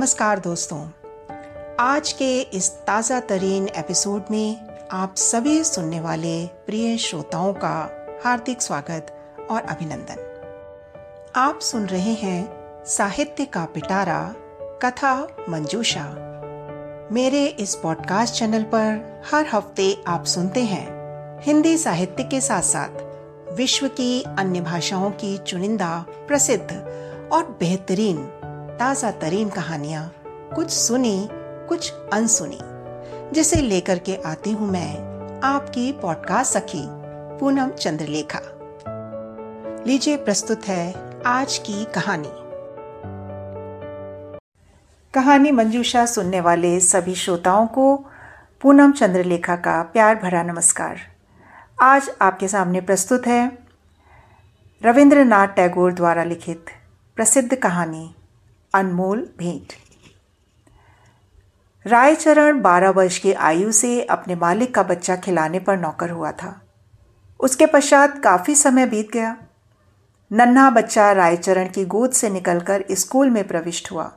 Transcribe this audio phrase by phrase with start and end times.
[0.00, 0.78] नमस्कार दोस्तों।
[1.80, 4.56] आज के इस ताज़ा तरीन एपिसोड में
[4.92, 7.72] आप सभी सुनने वाले प्रिय श्रोताओं का
[8.24, 9.12] हार्दिक स्वागत
[9.50, 14.34] और अभिनंदन। आप सुन रहे हैं साहित्य का पिटारा,
[14.82, 15.14] कथा
[15.48, 16.06] मंजूषा।
[17.12, 20.86] मेरे इस पॉडकास्ट चैनल पर हर हफ़्ते आप सुनते हैं
[21.42, 26.70] हिंदी साहित्य के साथ साथ विश्व की अन्य भाषाओं की चुनिंदा, प्रसिद्ध
[27.32, 28.28] और बेहतरीन
[28.80, 30.02] ताज़ा तरीन कहानियाँ
[30.54, 31.28] कुछ सुनी,
[31.68, 32.58] कुछ अनसुनी।
[33.32, 36.84] जिसे लेकर के आती हूँ मैं आपकी पॉडकास्ट सखी,
[37.40, 38.40] पूनम चंद्रलेखा।
[39.86, 40.94] लीजिए प्रस्तुत है
[41.26, 42.30] आज की कहानी।
[45.14, 47.94] कहानी मंजूषा सुनने वाले सभी श्रोताओं को
[48.60, 51.00] पूनम चंद्रलेखा का प्यार भरा नमस्कार।
[51.82, 53.58] आज आपके सामने प्रस्तुत है
[54.82, 56.64] रविंद्रनाथ टैगोर द्वारा लिखित
[57.16, 58.14] प्रसिद्ध कहानी
[58.74, 59.72] अनमोल भेंट।
[61.86, 66.60] रायचरण बारह वर्ष की आयु से अपने मालिक का बच्चा खिलाने पर नौकर हुआ था।
[67.40, 69.36] उसके पश्चात काफ़ी समय बीत गया।
[70.32, 74.12] नन्हा बच्चा रायचरण की गोद से निकलकर स्कूल में प्रविष्ट हुआ।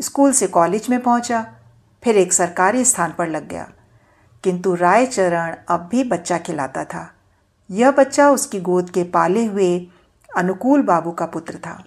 [0.00, 1.54] स्कूल से कॉलेज में पहुँचा,
[2.04, 3.70] फिर एक सरकारी स्थान पर लग गया।
[4.44, 7.12] किंतु रायचरण अब भी बच्चा खिलाता था।
[7.70, 9.88] यह बच्चा उसकी गोद के पाले हुए
[10.36, 11.84] अनुकूल बाबू का पुत्र था।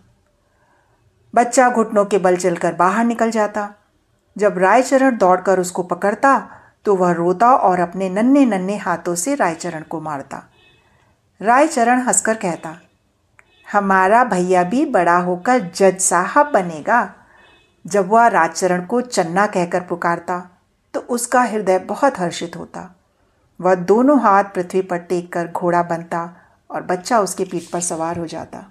[1.34, 3.70] बच्चा घुटनों के बल चलकर बाहर निकल जाता।
[4.36, 6.38] जब रायचरण दौड़कर उसको पकड़ता
[6.86, 10.42] तो वह रोता और अपने नन्हे नन्हे हाथों से रायचरण को मारता।
[11.42, 12.76] रायचरण हंसकर कहता,
[13.68, 17.10] हमारा भैया भी बड़ा होकर जज साहब बनेगा।
[17.86, 20.40] जब वह राजचरण को चन्ना कहकर पुकारता
[20.94, 22.90] तो उसका हृदय बहुत हर्षित होता।
[23.60, 26.30] वह दोनों हाथ पृथ्वी पर टेक कर घोड़ा बनता
[26.70, 28.66] और बच्चा उसके पीठ पर सवार हो जाता।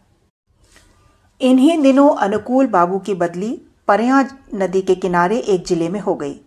[1.41, 4.21] इन्हीं दिनों अनुकूल बाबू की बदली परिया
[4.55, 6.41] नदी के किनारे एक ज़िले में हो गई।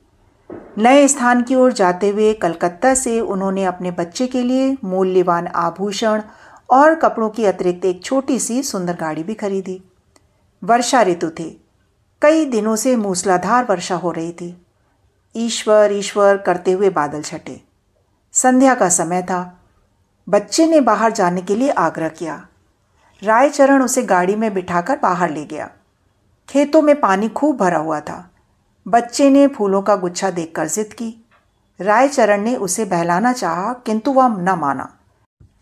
[0.78, 6.22] नए स्थान की ओर जाते हुए कलकत्ता से उन्होंने अपने बच्चे के लिए मूल्यवान आभूषण
[6.70, 9.82] और कपड़ों की अतिरिक्त एक छोटी सी सुंदर गाड़ी भी खरीदी।
[10.64, 11.50] वर्षा ऋतु थे।
[12.22, 14.56] कई दिनों से मूसलाधार वर्षा हो रही थी।
[15.36, 17.62] ईश्वर ईश्वर करते हुए बादल छटे।
[18.34, 19.60] संध्या का समय था।
[20.30, 22.48] बच्चे ने बाहर जाने के लिए आग्रह किया।
[23.24, 25.70] रायचरण उसे गाड़ी में बिठाकर बाहर ले गया।
[26.50, 28.30] खेतों में पानी खूब भरा हुआ था।
[28.88, 31.26] बच्चे ने फूलों का गुच्छा देखकर जिद की।
[31.82, 34.98] रायचरण ने उसे बहलाना चाहा, किंतु वह न माना।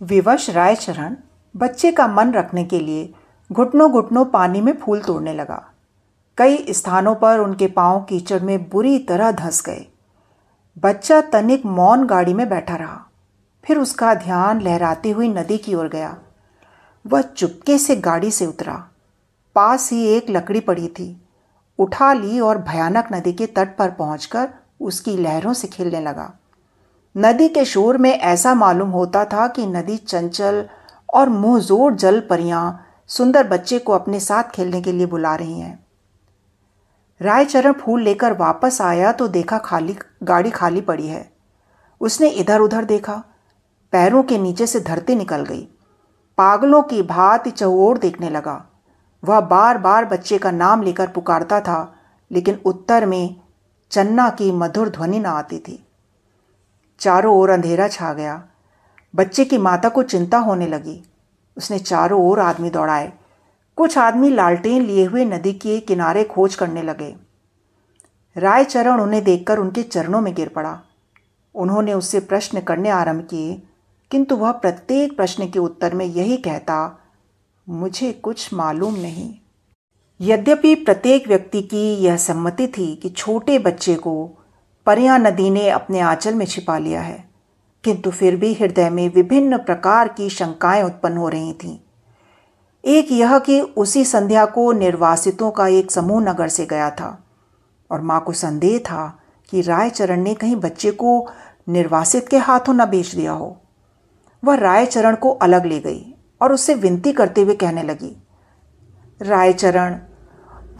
[0.01, 1.15] विवश रायचरण
[1.57, 3.13] बच्चे का मन रखने के लिए
[3.51, 5.69] घुटनों घुटनों पानी में फूल तोड़ने लगा।
[6.37, 9.85] कई स्थानों पर उनके पाँव कीचड़ में बुरी तरह धंस गए।
[10.77, 13.05] बच्चा तनिक मौन गाड़ी में बैठा रहा।
[13.65, 16.17] फिर उसका ध्यान लहराती हुई नदी की ओर गया।
[17.09, 18.87] वह चुपके से गाड़ी से उतरा।
[19.55, 21.21] पास ही एक लकड़ी पड़ी थी।
[21.79, 24.49] उठा ली और भयानक नदी के तट पर पहुंचकर
[24.81, 26.33] उसकी लहरों से खेलने लगा।
[27.17, 30.69] नदी के शोर में ऐसा मालूम होता था कि नदी चंचल
[31.13, 35.85] और मुंहजोर जल परियाँ सुंदर बच्चे को अपने साथ खेलने के लिए बुला रही हैं।
[37.21, 41.31] रायचरण फूल लेकर वापस आया तो देखा खाली, गाड़ी खाली पड़ी है।
[42.01, 43.23] उसने इधर उधर देखा।
[43.91, 45.67] पैरों के नीचे से धरती निकल गई।
[46.39, 48.65] पागलों की भांति चौड़ देखने लगा।
[49.23, 51.95] वह बार बार बच्चे का नाम लेकर पुकारता था,
[52.31, 53.35] लेकिन उत्तर में
[53.91, 55.87] चन्ना की मधुर ध्वनि न आती थी।
[56.99, 58.43] चारों ओर अंधेरा छा गया।
[59.15, 61.03] बच्चे की माता को चिंता होने लगी।
[61.57, 63.13] उसने चारों ओर आदमी दौड़ाए।
[63.75, 67.15] कुछ आदमी लालटेन लिए हुए नदी के किनारे खोज करने लगे।
[68.37, 70.79] रायचरण उन्हें देखकर उनके चरणों में गिर पड़ा।
[71.55, 73.61] उन्होंने उससे प्रश्न करने आरंभ किए
[74.11, 76.99] किंतु वह प्रत्येक प्रश्न के उत्तर में यही कहता,
[77.69, 79.33] मुझे कुछ मालूम नहीं।
[80.21, 84.37] यद्यपि प्रत्येक व्यक्ति की यह सम्मति थी कि छोटे बच्चे को
[84.85, 87.29] परिया नदी ने अपने आंचल में छिपा लिया है,
[87.83, 91.77] किंतु फिर भी हृदय में विभिन्न प्रकार की शंकाएँ उत्पन्न हो रही थीं।
[92.85, 97.27] एक यह कि उसी संध्या को निर्वासितों का एक समूह नगर से गया था,
[97.91, 99.19] और माँ को संदेह था
[99.49, 101.29] कि रायचरण ने कहीं बच्चे को
[101.69, 103.58] निर्वासित के हाथों न बेच दिया हो।
[104.43, 108.23] वह रायचरण को अलग ले गई और उससे विनती करते हुए कहने लगी
[109.21, 109.99] रायचरण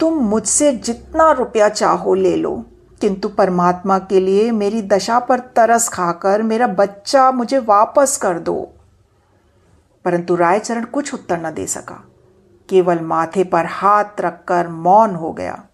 [0.00, 2.64] तुम मुझसे जितना रुपया चाहो ले लो,
[3.00, 8.72] किंतु परमात्मा के लिए मेरी दशा पर तरस खाकर मेरा बच्चा मुझे वापस कर दो।
[10.04, 12.04] परंतु रायचरण कुछ उत्तर न दे सका।
[12.68, 15.64] केवल माथे पर हाथ रखकर मौन हो गया।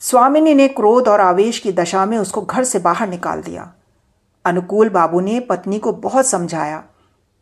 [0.00, 3.72] स्वामिनी ने क्रोध और आवेश की दशा में उसको घर से बाहर निकाल दिया।
[4.44, 6.82] अनुकूल बाबू ने पत्नी को बहुत समझाया,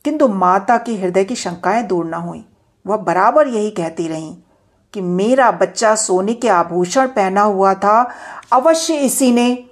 [0.05, 2.45] किंतु माता की हृदय की शंकाएँ दूर न हुई।
[2.87, 4.37] वह बराबर यही कहती रहीं
[4.95, 8.11] कि मेरा बच्चा सोने के आभूषण पहना हुआ था,
[8.53, 9.69] अवश्य इसी ने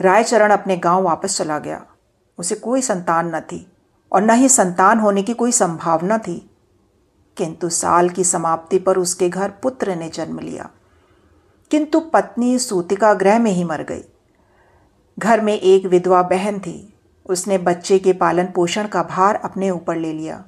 [0.00, 1.84] रायचरण अपने गाँव वापस चला गया।
[2.38, 3.66] उसे कोई संतान न थी
[4.12, 6.50] और न ही संतान होने की कोई संभावना थी,
[7.36, 10.70] किंतु साल की समाप्ति पर उसके घर पुत्र ने जन्म लिया।
[11.70, 14.04] किंतु पत्नी सूतिका गृह में ही मर गई।
[15.18, 16.94] घर में एक विधवा बहन थी।
[17.26, 20.42] उसने बच्चे के पालन पोषण का भार अपने ऊपर ले लिया।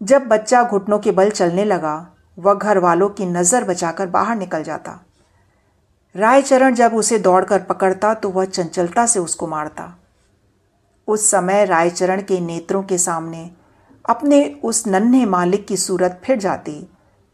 [0.00, 4.62] जब बच्चा घुटनों के बल चलने लगा, वह घर वालों की नज़र बचाकर बाहर निकल
[4.62, 4.98] जाता।
[6.14, 9.92] रायचरण जब उसे दौड़कर पकड़ता तो वह चंचलता से उसको मारता।
[11.08, 13.50] उस समय रायचरण के नेत्रों के सामने
[14.04, 16.86] अपने उस नन्हे मालिक की सूरत फिर जाती,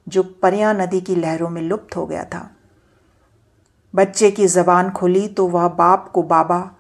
[0.07, 2.56] जो परिया नदी की लहरों में लुप्त हो गया था।
[3.97, 6.71] बच्चे की जबान खुली तो वह बाप को बाबा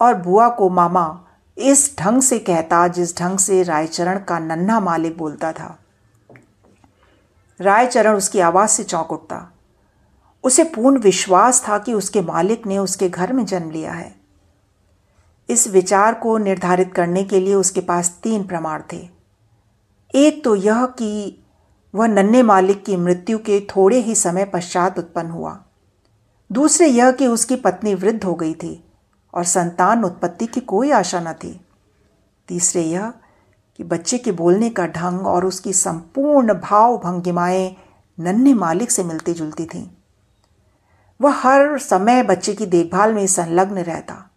[0.00, 1.24] और बुआ को मामा
[1.58, 5.78] इस ढंग से कहता जिस ढंग से रायचरण का नन्हा मालिक बोलता था।
[7.60, 9.52] रायचरण उसकी आवाज़ से चौंक उठता।
[10.44, 14.14] उसे पूर्ण विश्वास था कि उसके मालिक ने उसके घर में जन्म लिया है।
[15.48, 19.08] इस विचार को निर्धारित करने के लिए उसके पास तीन प्रमाण थे।
[20.14, 21.44] एक तो यह कि
[21.94, 25.62] वह नन्हे मालिक की मृत्यु के थोड़े ही समय पश्चात उत्पन्न हुआ।
[26.52, 28.84] दूसरे यह कि उसकी पत्नी वृद्ध हो गई थी
[29.34, 31.66] और संतान उत्पत्ति की कोई आशा न थी।
[32.48, 33.12] तीसरे यह
[33.76, 37.76] कि बच्चे के बोलने का ढंग और उसकी संपूर्ण भाव भंगिमाएँ
[38.20, 39.88] नन्हे मालिक से मिलती जुलती थीं।
[41.20, 44.30] वह हर समय बच्चे की देखभाल में संलग्न रहता।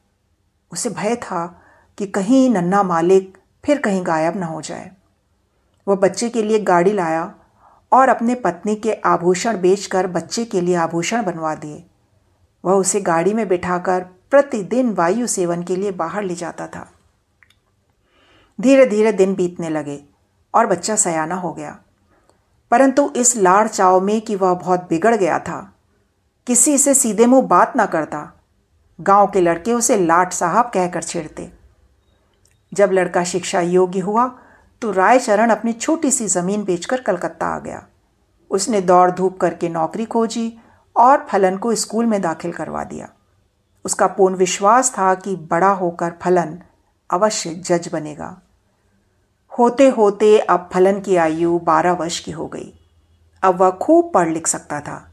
[0.71, 1.61] उसे भय था
[1.97, 4.91] कि कहीं नन्ना मालिक फिर कहीं गायब न हो जाए।
[5.87, 7.35] वह बच्चे के लिए गाड़ी लाया
[7.91, 11.88] और अपने पत्नी के आभूषण बेचकर बच्चे के लिए आभूषण बनवा दिए।
[12.63, 16.87] वह उसे गाड़ी में बिठाकर प्रतिदिन वायु सेवन के लिए बाहर ले जाता था।
[18.59, 19.99] धीरे धीरे दिन बीतने लगे
[20.53, 21.77] और बच्चा सयाना हो गया।
[22.71, 25.59] परंतु इस लाड़ चाव में कि वह बहुत बिगड़ गया था,
[26.47, 28.31] किसी से सीधे मुँह बात ना करता।
[28.99, 31.51] गाँव के लड़के उसे लाट साहब कहकर छेड़ते।
[32.71, 34.27] जब लड़का शिक्षा योग्य हुआ
[34.81, 37.85] तो रायचरण अपनी छोटी सी ज़मीन बेचकर कलकत्ता आ गया।
[38.51, 40.51] उसने दौड़ धूप करके नौकरी खोजी
[40.99, 43.09] और फलन को स्कूल में दाखिल करवा दिया।
[43.85, 46.59] उसका पूर्ण विश्वास था कि बड़ा होकर फलन
[47.11, 48.41] अवश्य जज बनेगा।
[49.59, 52.73] होते होते अब फलन की आयु बारह वर्ष की हो गई।
[53.43, 55.11] अब वह खूब पढ़ लिख सकता था।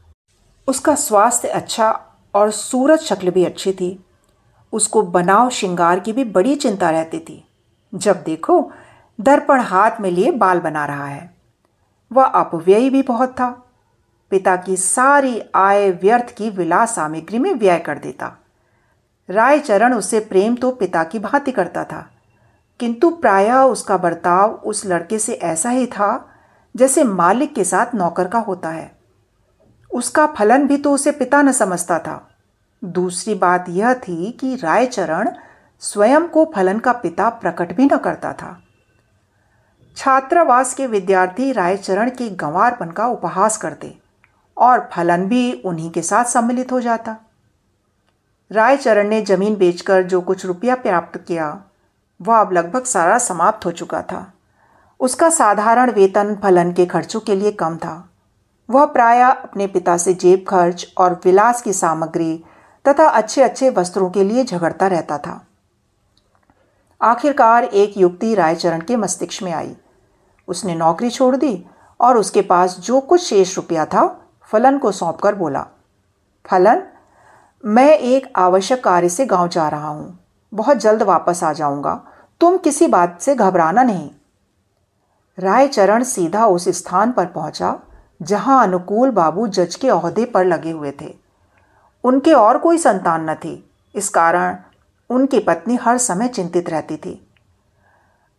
[0.67, 4.05] उसका स्वास्थ्य अच्छा और सूरत शक्ल भी अच्छी थी।
[4.73, 7.47] उसको बनाव श्रृंगार की भी बड़ी चिंता रहती थी।
[7.95, 8.71] जब देखो,
[9.21, 11.37] दर्पण हाथ में लिए बाल बना रहा है।
[12.11, 13.63] वह अपव्ययी भी बहुत था।
[14.29, 18.37] पिता की सारी आय व्यर्थ की विलास सामग्री में व्यय कर देता।
[19.29, 22.11] रायचरण उससे प्रेम तो पिता की भांति करता था।
[22.79, 26.29] किंतु प्रायः उसका बर्ताव उस लड़के से ऐसा ही था,
[26.75, 28.91] जैसे मालिक के साथ नौकर का होता है।
[29.93, 32.29] उसका फलन भी तो उसे पिता न समझता था।
[32.83, 35.31] दूसरी बात यह थी कि रायचरण
[35.79, 38.63] स्वयं को फलन का पिता प्रकट भी न करता था।
[39.97, 44.06] छात्रावास के विद्यार्थी रायचरण के गंवारपन का उपहास करते।
[44.57, 47.17] और फलन भी उन्हीं के साथ सम्मिलित हो जाता।
[48.51, 51.63] रायचरण ने ज़मीन बेचकर जो कुछ रुपया प्राप्त किया,
[52.21, 54.33] वह अब लगभग सारा समाप्त हो चुका था।
[54.99, 58.09] उसका साधारण वेतन फलन के खर्चों के लिए कम था।
[58.69, 62.43] वह प्राय अपने पिता से जेब खर्च और विलास की सामग्री
[62.87, 65.47] तथा अच्छे अच्छे वस्त्रों के लिए झगड़ता रहता था।
[67.01, 69.75] आखिरकार एक युक्ति रायचरण के मस्तिष्क में आई।
[70.47, 71.65] उसने नौकरी छोड़ दी
[72.01, 75.65] और उसके पास जो कुछ शेष रुपया था फलन को सौंपकर बोला,
[76.45, 76.83] फलन,
[77.63, 80.17] मैं एक आवश्यक कार्य से गाँव जा रहा हूँ।
[80.53, 81.93] बहुत जल्द वापस आ जाऊँगा।
[82.41, 84.09] तुम किसी बात से घबराना नहीं।
[85.39, 87.79] रायचरण सीधा उस स्थान पर पहुँचा,
[88.21, 91.13] जहाँ अनुकूल बाबू जज के अहदे पर लगे हुए थे।
[92.03, 94.57] उनके और कोई संतान न थी। इस कारण
[95.09, 97.21] उनकी पत्नी हर समय चिंतित रहती थी।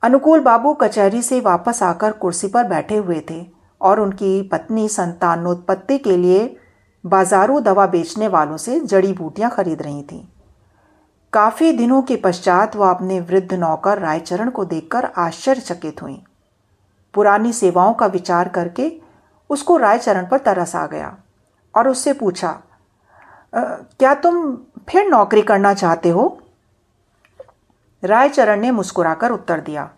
[0.03, 5.99] अनुकूल बाबू कचहरी से वापस आकर कुर्सी पर बैठे हुए थे। और उनकी पत्नी संतानोत्पत्ति
[5.99, 6.57] के लिए
[7.05, 10.25] बाजारू दवा बेचने वालों से जड़ी बूटियाँ खरीद रही थीं।
[11.33, 16.23] काफ़ी दिनों के पश्चात वह अपने वृद्ध नौकर रायचरण को देखकर आश्चर्यचकित हुई।
[17.15, 18.91] पुरानी सेवाओं का विचार करके
[19.51, 21.17] उसको रायचरण पर तरस आ गया
[21.75, 22.59] और उससे पूछा
[23.55, 24.57] क्या तुम
[24.89, 26.41] फिर नौकरी करना चाहते हो?
[28.03, 29.89] रायचरण ने मुस्कुराकर उत्तर दिया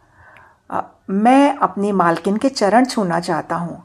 [1.11, 3.83] मैं अपनी मालकिन के चरण छूना चाहता हूँ।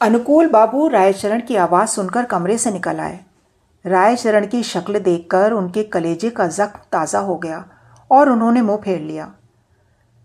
[0.00, 3.18] अनुकूल बाबू रायचरण की आवाज़ सुनकर कमरे से निकल आए।
[3.84, 7.64] रायचरण की शक्ल देखकर उनके कलेजे का जख्म ताज़ा हो गया
[8.10, 9.30] और उन्होंने मुँह फेर लिया।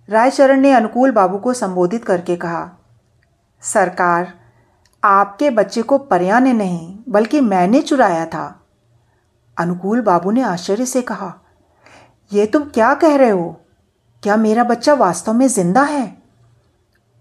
[0.10, 2.70] रायचरण ने अनुकूल बाबू को संबोधित करके कहा,
[3.64, 4.34] सरकार,
[5.04, 8.46] आपके बच्चे को परिया ने नहीं, बल्कि मैंने चुराया था।
[9.58, 11.34] अनुकूल बाबू ने आश्चर्य से कहा
[12.32, 13.56] यह तुम क्या कह रहे हो?
[14.24, 16.18] क्या मेरा बच्चा वास्तव में ज़िंदा है?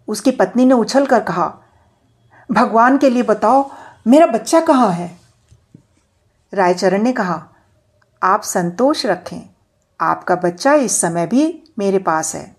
[0.09, 1.59] उसकी पत्नी ने उछल कर कहा,
[2.51, 3.71] भगवान के लिए बताओ,
[4.07, 5.19] मेरा बच्चा कहाँ है?
[6.55, 7.49] रायचरण ने कहा,
[8.23, 9.51] आप संतोष रखें,
[10.01, 12.57] आपका बच्चा इस समय भी मेरे पास है.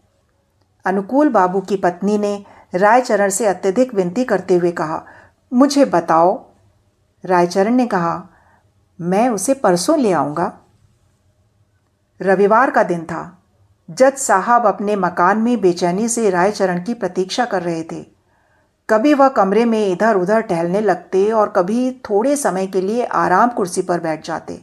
[0.85, 5.05] अनुकूल बाबू की पत्नी ने रायचरण से अत्यधिक विनती करते हुए कहा,
[5.53, 6.45] मुझे बताओ।
[7.25, 8.27] रायचरण ने कहा,
[9.01, 10.59] मैं उसे परसों ले आऊँगा।
[12.21, 13.38] रविवार का दिन था।
[13.89, 18.03] जज साहब अपने मकान में बेचैनी से रायचरण की प्रतीक्षा कर रहे थे।
[18.89, 23.49] कभी वह कमरे में इधर उधर टहलने लगते और कभी थोड़े समय के लिए आराम
[23.49, 24.59] कुर्सी पर बैठ जाते।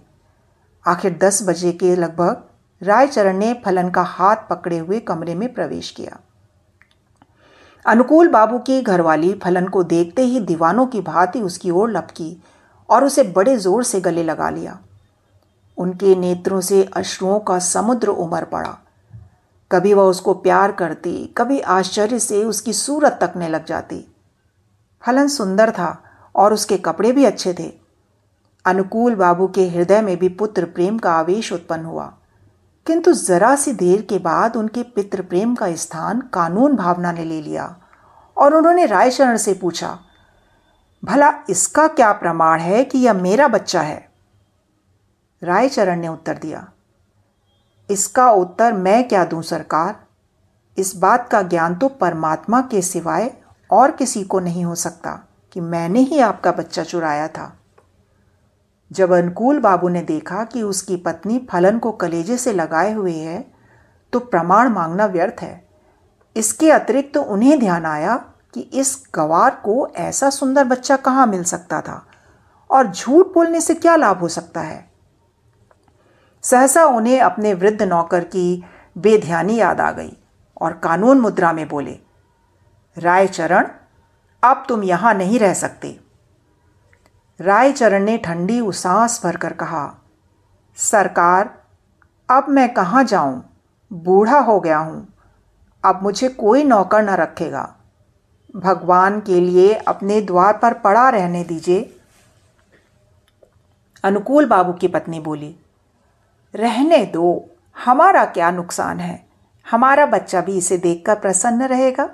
[0.84, 2.44] आखिर दस बजे के लगभग
[2.82, 6.18] रायचरण ने फलन का हाथ पकड़े हुए कमरे में प्रवेश किया।
[7.86, 12.36] अनुकूल बाबू की घरवाली फलन को देखते ही दीवानों की भांति उसकी ओर लपकी
[12.88, 14.78] और उसे बड़े ज़ोर से गले लगा लिया।
[15.78, 18.76] उनके नेत्रों से अश्रुओं का समुद्र उमर पड़ा।
[19.70, 24.04] कभी वह उसको प्यार करती, कभी आश्चर्य से उसकी सूरत तकने लग जाती।
[25.02, 26.02] फलन सुंदर था
[26.34, 27.72] और उसके कपड़े भी अच्छे थे।
[28.64, 32.12] अनुकूल बाबू के हृदय में भी पुत्र प्रेम का आवेश उत्पन्न हुआ।
[32.86, 37.40] किंतु जरा सी देर के बाद उनके पितृ प्रेम का स्थान कानून भावना ने ले
[37.42, 37.76] लिया
[38.36, 39.98] और उन्होंने रायचरण से पूछा,
[41.04, 44.08] भला इसका क्या प्रमाण है कि यह मेरा बच्चा है?
[45.42, 46.66] रायचरण ने उत्तर दिया
[47.90, 49.96] इसका उत्तर मैं क्या दूँ सरकार?
[50.78, 53.30] इस बात का ज्ञान तो परमात्मा के सिवाय
[53.70, 55.10] और किसी को नहीं हो सकता
[55.52, 57.52] कि मैंने ही आपका बच्चा चुराया था।
[58.90, 63.44] जब अनुकूल बाबू ने देखा कि उसकी पत्नी फलन को कलेजे से लगाए हुए है
[64.12, 65.64] तो प्रमाण मांगना व्यर्थ है।
[66.36, 68.16] इसके अतिरिक्त तो उन्हें ध्यान आया
[68.54, 72.02] कि इस गवार को ऐसा सुंदर बच्चा कहाँ मिल सकता था?
[72.70, 74.95] और झूठ बोलने से क्या लाभ हो सकता है?
[76.46, 78.64] सहसा उन्हें अपने वृद्ध नौकर की
[78.98, 80.16] बेध्यानी याद आ गई
[80.60, 81.98] और कानून मुद्रा में बोले
[82.98, 83.68] रायचरण
[84.42, 86.00] अब तुम यहाँ नहीं रह सकते।
[87.40, 89.94] रायचरण ने ठंडी उसास भरकर कहा,
[90.76, 91.50] सरकार,
[92.30, 93.42] अब मैं कहाँ जाऊँ?
[93.92, 95.06] बूढ़ा हो गया हूँ।
[95.84, 97.76] अब मुझे कोई नौकर न रखेगा।
[98.56, 101.98] भगवान के लिए अपने द्वार पर पड़ा रहने दीजिए।
[104.04, 105.54] अनुकूल बाबू की पत्नी बोली
[106.56, 107.50] रहने दो।
[107.84, 109.26] हमारा क्या नुकसान है?
[109.70, 112.10] हमारा बच्चा भी इसे देखकर प्रसन्न रहेगा।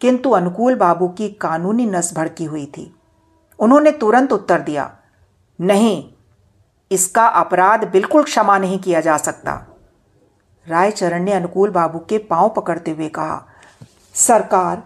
[0.00, 2.94] किंतु अनुकूल बाबू की कानूनी नस भड़की हुई थी।
[3.58, 4.96] उन्होंने तुरंत उत्तर दिया,
[5.60, 6.10] नहीं,
[6.92, 9.76] इसका अपराध बिल्कुल क्षमा नहीं किया जा सकता।
[10.68, 13.46] रायचरण ने अनुकूल बाबू के पाँव पकड़ते हुए कहा,
[14.14, 14.82] सरकार,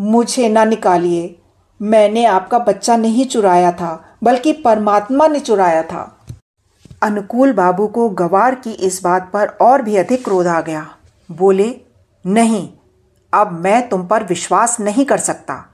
[0.00, 1.42] मुझे ना निकालिए।
[1.82, 6.19] मैंने आपका बच्चा नहीं चुराया था, बल्कि परमात्मा ने चुराया था।
[7.02, 10.96] अनुकूल बाबू को गवार की इस बात पर और भी अधिक क्रोध आ गया।
[11.30, 11.80] बोले,
[12.26, 12.72] नहीं,
[13.32, 15.64] अब मैं तुम पर विश्वास नहीं कर सकता।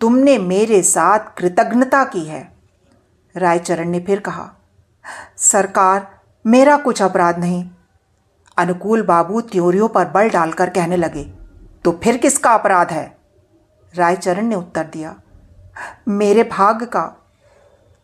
[0.00, 2.52] तुमने मेरे साथ कृतज्ञता की है।
[3.36, 4.48] रायचरण ने फिर कहा,
[5.36, 7.70] सरकार, मेरा कुछ अपराध नहीं।
[8.56, 11.24] अनुकूल बाबू त्योरियों पर बल डालकर कहने लगे
[11.84, 13.16] तो फिर किसका अपराध है?
[13.94, 15.14] रायचरण ने उत्तर दिया,
[16.08, 17.04] मेरे भाग का।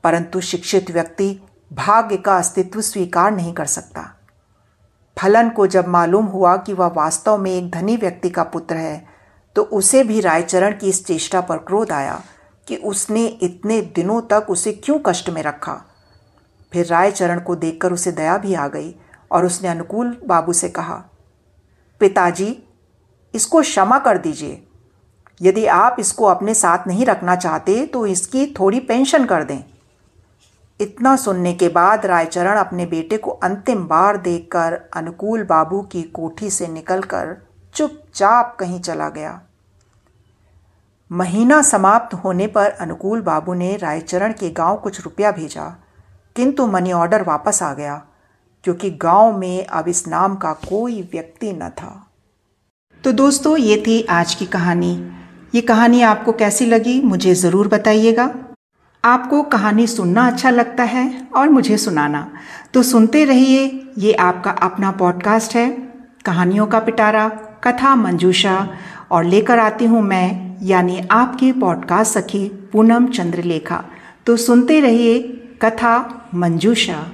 [0.05, 1.39] परंतु शिक्षित व्यक्ति
[1.75, 4.03] भाग्य का अस्तित्व स्वीकार नहीं कर सकता।
[5.17, 9.07] फलन को जब मालूम हुआ कि वह वास्तव में एक धनी व्यक्ति का पुत्र है
[9.57, 12.21] तो उसे भी रायचरण की इस चेष्टा पर क्रोध आया
[12.67, 15.75] कि उसने इतने दिनों तक उसे क्यों कष्ट में रखा।
[16.73, 18.95] फिर रायचरण को देखकर उसे दया भी आ गई
[19.31, 20.95] और उसने अनुकूल बाबू से कहा,
[22.01, 22.57] पिताजी,
[23.35, 24.63] इसको क्षमा कर दीजिए।
[25.41, 29.63] यदि आप इसको अपने साथ नहीं रखना चाहते तो इसकी थोड़ी पेंशन कर दें।
[30.81, 36.51] इतना सुनने के बाद रायचरण अपने बेटे को अंतिम बार देखकर अनुकूल बाबू की कोठी
[36.51, 37.37] से निकलकर
[37.75, 39.41] चुपचाप कहीं चला गया।
[41.11, 45.65] महीना समाप्त होने पर अनुकूल बाबू ने रायचरण के गाँव कुछ रुपया भेजा,
[46.37, 47.97] किंतु मनी ऑर्डर वापस आ गया,
[48.65, 52.01] क्योंकि गाँव में अब इस नाम का कोई व्यक्ति न था।
[53.05, 54.95] तो दोस्तों, ये थी आज की कहानी।
[55.55, 58.33] ये कहानी आपको कैसी लगी, मुझे ज़रूर बताइएगा।
[59.05, 62.33] आपको कहानी सुनना अच्छा लगता है और मुझे सुनाना।
[62.75, 65.71] तो सुनते रहिए, ये आपका अपना पॉडकास्ट है,
[66.25, 67.29] कहानियों का पिटारा,
[67.65, 68.69] कथा मंजूषा,
[69.11, 73.85] और लेकर आती हूँ मैं, यानी आपकी पॉडकास्ट सखी पूनम चंद्रलेखा।
[74.27, 75.19] तो सुनते रहिए,
[75.63, 77.07] कथा मंजूषा।